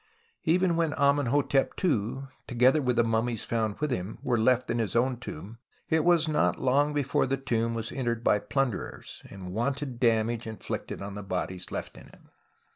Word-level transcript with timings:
Even 0.45 0.75
when 0.75 0.93
Amenhotep 0.95 1.75
II 1.85 2.23
(together 2.47 2.81
with 2.81 2.95
the 2.95 3.03
mummies 3.03 3.43
found 3.43 3.77
with 3.77 3.91
him) 3.91 4.17
were 4.23 4.35
left 4.39 4.71
in 4.71 4.79
his 4.79 4.95
own 4.95 5.17
tomb, 5.19 5.59
it 5.91 6.03
was 6.03 6.27
not 6.27 6.59
long 6.59 6.91
before 6.91 7.27
the 7.27 7.37
tomb 7.37 7.75
was 7.75 7.91
entered 7.91 8.23
by 8.23 8.39
plunderers 8.39 9.21
and 9.29 9.53
wanton 9.53 9.97
damage 9.99 10.47
inflicted 10.47 11.03
on 11.03 11.13
the 11.13 11.21
bodies 11.21 11.69
left 11.69 11.97
in 11.97 12.07
it. 12.07 12.21